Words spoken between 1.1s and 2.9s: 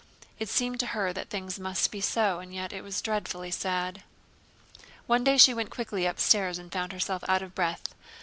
that things must be so, and yet it